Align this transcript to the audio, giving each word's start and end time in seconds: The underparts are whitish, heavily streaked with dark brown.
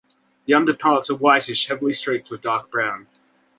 The 0.45 0.55
underparts 0.55 1.11
are 1.11 1.15
whitish, 1.15 1.67
heavily 1.67 1.93
streaked 1.93 2.31
with 2.31 2.41
dark 2.41 2.71
brown. 2.71 3.05